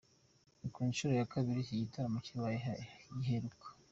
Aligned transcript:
Ni 0.59 0.67
ku 0.73 0.79
nshuro 0.89 1.13
ya 1.19 1.29
kabiri 1.33 1.57
iki 1.61 1.81
gitaramo 1.81 2.17
kiba, 2.25 2.47
giheruka 3.21 3.67